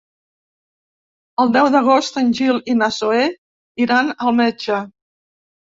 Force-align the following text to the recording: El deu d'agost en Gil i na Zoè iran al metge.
El 1.43 1.53
deu 1.57 1.69
d'agost 1.77 2.17
en 2.23 2.33
Gil 2.41 2.59
i 2.75 2.77
na 2.81 2.91
Zoè 2.99 3.23
iran 3.87 4.15
al 4.27 4.39
metge. 4.45 4.85